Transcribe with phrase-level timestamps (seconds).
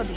[0.00, 0.16] prírody.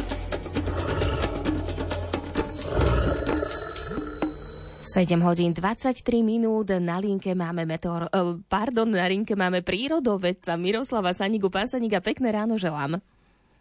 [4.84, 11.18] Sedem hodín 23 minút, na linke máme meteor, uh, pardon, na linke máme prírodovedca Miroslava
[11.18, 11.50] Sanigu.
[11.50, 13.02] Pán Saniga, pekné ráno želám.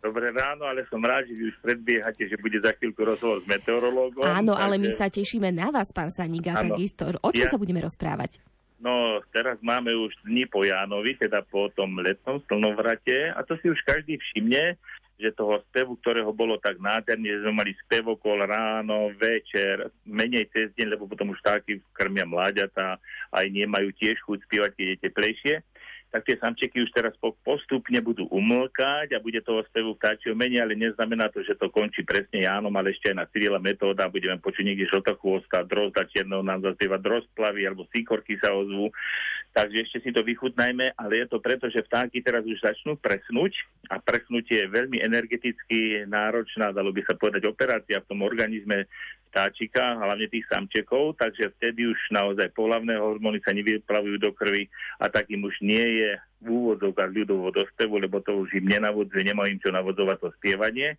[0.03, 3.47] Dobré ráno, ale som rád, že vy už predbiehate, že bude za chvíľku rozhovor s
[3.49, 4.27] meteorológom.
[4.27, 4.63] Áno, takže...
[4.67, 6.75] ale my sa tešíme na vás, pán Saniga, áno.
[6.75, 7.09] takisto.
[7.23, 7.51] O čom ja...
[7.55, 8.43] sa budeme rozprávať?
[8.83, 13.71] No, teraz máme už dni po Jánovi, teda po tom letnom slnovrate a to si
[13.71, 14.75] už každý všimne,
[15.21, 20.73] že toho spevu, ktorého bolo tak nádherne, že sme mali spevokol ráno, večer, menej cez
[20.75, 22.99] deň, lebo potom už vtáky krmia mláďata,
[23.33, 25.55] aj nemajú tiež chuť spievať, keď je teplejšie
[26.13, 30.77] tak tie samčeky už teraz postupne budú umlkať a bude toho spevu vtáčieho menej, ale
[30.77, 34.61] neznamená to, že to končí presne Jánom, ale ešte aj na Cyrila metóda, budeme počuť
[34.61, 38.93] niekde žltochvosta, drozda čierneho nám zazdieva drozplavy alebo síkorky sa ozvú.
[39.53, 43.53] Takže ešte si to vychutnajme, ale je to preto, že vtáky teraz už začnú presnúť
[43.93, 48.89] a presnutie je veľmi energeticky náročná, dalo by sa povedať, operácia v tom organizme
[49.29, 55.13] vtáčika, hlavne tých samčekov, takže vtedy už naozaj pohlavné hormóny sa nevyplavujú do krvi a
[55.13, 59.61] takým už nie je v úvodzovkách ľudovo dostevu, lebo to už im nenavodzuje, nemajú im
[59.61, 60.97] čo navodzovať to spievanie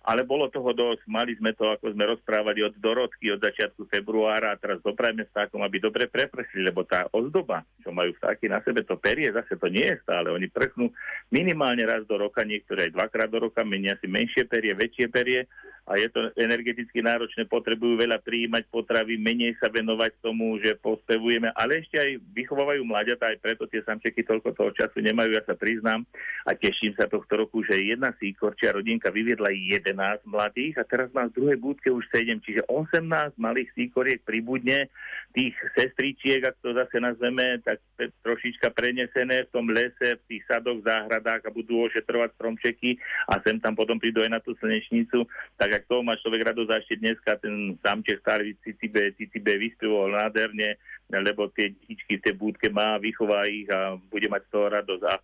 [0.00, 1.04] ale bolo toho dosť.
[1.04, 5.60] Mali sme to, ako sme rozprávali, od dorodky, od začiatku februára a teraz doprajme vtákom,
[5.60, 9.68] aby dobre prepršli, lebo tá ozdoba, čo majú vtáky na sebe, to perie, zase to
[9.68, 10.32] nie je stále.
[10.32, 10.88] Oni prchnú
[11.28, 15.44] minimálne raz do roka, niektoré aj dvakrát do roka, menia si menšie perie, väčšie perie
[15.90, 21.50] a je to energeticky náročné, potrebujú veľa prijímať potravy, menej sa venovať tomu, že pospevujeme,
[21.58, 25.58] ale ešte aj vychovávajú mladiatá, aj preto tie samčeky toľko toho času nemajú, ja sa
[25.58, 26.06] priznám.
[26.46, 29.98] A teším sa tohto roku, že jedna síkorčia rodinka vyviedla 11
[30.30, 34.86] mladých a teraz má v druhej búdke už 7, čiže 18 malých síkoriek pribudne,
[35.30, 37.78] tých sestričiek, ak to zase nazveme, tak
[38.26, 42.98] trošička prenesené v tom lese, v tých sadoch, záhradách a budú ošetrovať stromčeky
[43.30, 45.22] a sem tam potom prídu aj na tú slnečnicu,
[45.54, 50.74] tak ak toho má človek rado ešte dneska, ten samček starý Cicibe, Cicibe vyspieval nádherne,
[51.10, 55.04] lebo tie detičky v tej búdke má, vychová ich a bude mať z toho radosť.
[55.06, 55.14] A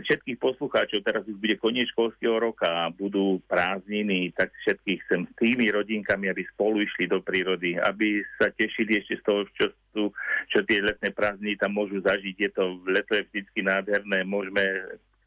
[0.00, 5.32] všetkých poslucháčov, teraz už bude koniec školského roka a budú prázdniny, tak všetkých chcem s
[5.36, 10.04] tými rodinkami, aby spolu išli do prírody, aby sa tešili ešte z toho, čo, sú,
[10.48, 12.36] čo tie letné prázdniny tam môžu zažiť.
[12.38, 14.62] Je to, leto je vždycky nádherné, môžeme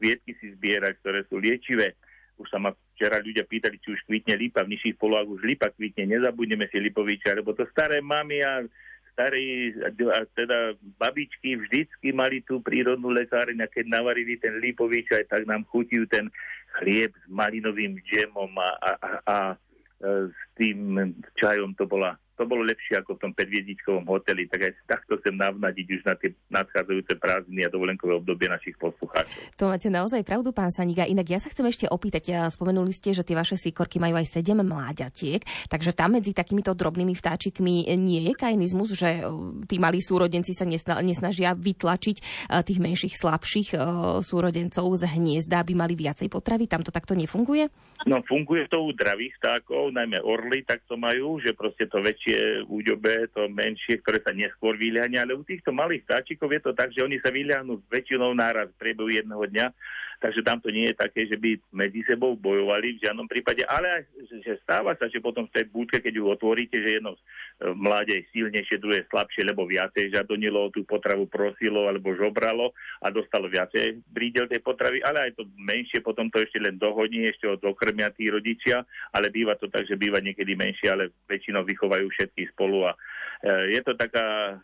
[0.02, 1.94] kvietky si zbierať, ktoré sú liečivé
[2.36, 5.72] už sa ma včera ľudia pýtali, či už kvitne lipa, v nižších polohách už lipa
[5.72, 8.60] kvitne, nezabudneme si lipoviča, lebo to staré mami a
[9.16, 9.72] starí,
[10.36, 15.64] teda babičky vždycky mali tú prírodnú lekáreň a keď navarili ten lipovič, aj tak nám
[15.72, 16.28] chutil ten
[16.76, 19.36] chlieb s malinovým džemom a, a, a, a
[20.28, 24.72] s tým čajom to bola to bolo lepšie ako v tom 5 hoteli, tak aj
[24.84, 29.56] takto chcem navnadiť už na tie nadchádzajúce prázdniny a dovolenkové obdobie našich poslucháčov.
[29.56, 31.08] To máte naozaj pravdu, pán Saniga.
[31.08, 34.52] Inak ja sa chcem ešte opýtať, spomenuli ste, že tie vaše síkorky majú aj 7
[34.52, 35.40] mláďatiek,
[35.72, 39.28] takže tam medzi takýmito drobnými vtáčikmi nie je kainizmus, že e,
[39.64, 40.68] tí malí súrodenci sa
[41.00, 42.22] nesnažia vytlačiť e,
[42.60, 43.78] tých menších, slabších e,
[44.20, 46.68] súrodencov z hniezda, aby mali viacej potravy.
[46.68, 47.72] Tam to takto nefunguje?
[48.04, 52.25] No funguje to u dravých vtákov, najmä orly, tak to majú, že proste to väčšie
[52.26, 56.72] väčšie úďobe, to menšie, ktoré sa neskôr vyľahne, ale u týchto malých vtáčikov je to
[56.74, 59.66] tak, že oni sa vyľahnú väčšinou náraz v priebehu jedného dňa,
[60.20, 64.00] takže tam to nie je také, že by medzi sebou bojovali v žiadnom prípade, ale
[64.00, 64.02] aj,
[64.42, 67.16] že stáva sa, že potom v tej búdke, keď ju otvoríte, že jedno
[67.60, 73.48] mláde je silnejšie, druhé slabšie, lebo viacej žadonilo tú potravu prosilo alebo žobralo a dostalo
[73.48, 77.62] viacej brídel tej potravy, ale aj to menšie potom to ešte len dohodní, ešte od
[77.64, 78.84] okrmia tí rodičia,
[79.16, 82.92] ale býva to tak, že býva niekedy menšie, ale väčšinou vychovajú všetky spolu a
[83.40, 84.60] e, je to taká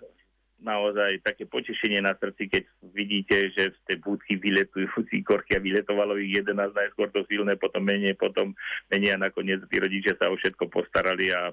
[0.62, 2.62] naozaj také potešenie na srdci, keď
[2.94, 7.82] vidíte, že z tej búdky vyletujú síkorky a vyletovalo ich 11 najskôr to silné, potom
[7.82, 8.54] menej, potom
[8.88, 11.50] menej a nakoniec tí rodičia sa o všetko postarali a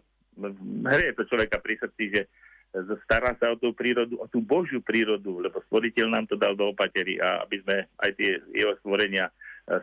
[0.94, 2.22] hrie to človeka pri srdci, že
[3.09, 6.69] stará sa o tú prírodu, o tú Božiu prírodu, lebo stvoriteľ nám to dal do
[6.69, 9.33] opatery a aby sme aj tie jeho stvorenia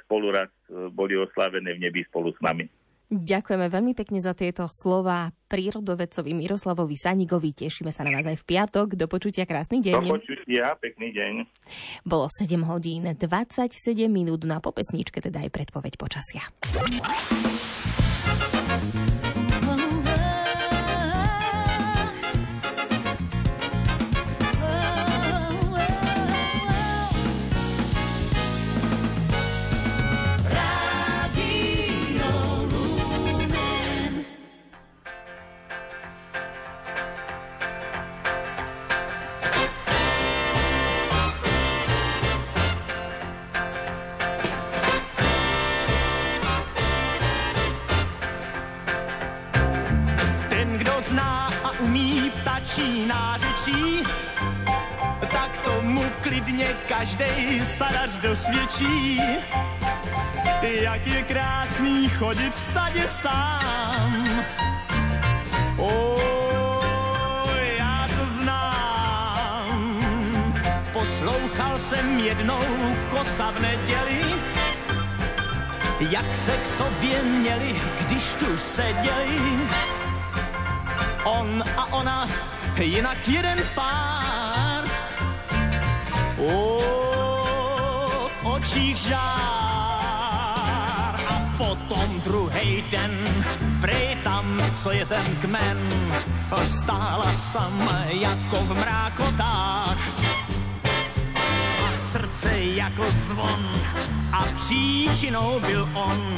[0.07, 0.51] spolu raz
[0.95, 2.71] boli oslávené v nebi spolu s nami.
[3.07, 7.55] Ďakujeme veľmi pekne za tieto slova prírodovedcovi Miroslavovi Sanigovi.
[7.55, 8.99] Tešíme sa na vás aj v piatok.
[8.99, 10.11] Do počutia, krásny deň.
[10.11, 11.33] Do počutia, pekný deň.
[12.03, 13.79] Bolo 7 hodín 27
[14.11, 16.43] minút na popesničke, teda aj predpoveď počasia.
[52.77, 54.03] Naší nářečí,
[55.21, 59.21] tak tomu klidně každej sadař dosvědčí.
[60.63, 64.45] Jak je krásný chodit v sadě sám.
[65.77, 66.17] O,
[67.79, 70.03] já to znám.
[70.93, 72.65] Poslouchal jsem jednou
[73.11, 74.35] kosa v neděli,
[76.11, 79.39] jak se k sobě měli, když tu seděli.
[81.25, 82.29] On a ona,
[82.85, 84.85] jinak jeden pár.
[86.39, 86.81] O,
[88.29, 89.17] v očích žár.
[91.29, 93.25] A potom druhý den,
[93.81, 95.79] prej tam, co je ten kmen,
[96.65, 99.99] stála sama jako v mrákotách
[102.17, 103.71] srdce jako zvon
[104.33, 106.37] a příčinou byl on,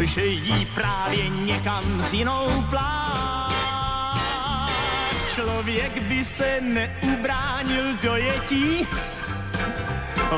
[0.00, 3.35] že jí právě někam s jinou plák.
[5.36, 8.88] Člověk by se neubránil dojetí,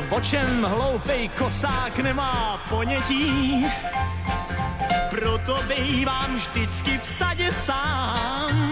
[0.09, 3.65] o čem hloupej kosák nemá ponětí.
[5.09, 8.68] Proto bývám vždycky v sadě sám.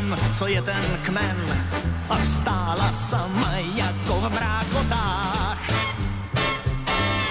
[0.00, 1.36] Tam, co je ten kmen.
[2.10, 5.70] A stála sama jako v mrákotách.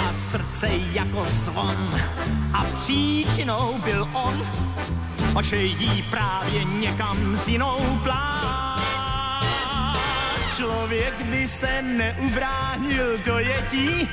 [0.10, 2.02] A srdce jako zvon.
[2.54, 4.42] A příčinou byl on,
[5.36, 8.00] a že jí právě někam s jinou.
[10.58, 14.10] Člověk by se neubránil dojetí,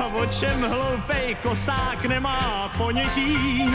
[0.00, 3.66] a o čem hloupej kosák nemá ponětí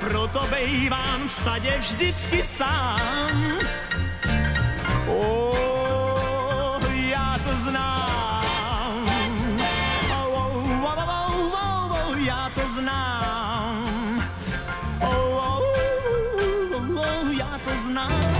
[0.00, 3.60] proto bejvám v sadě vždycky sám.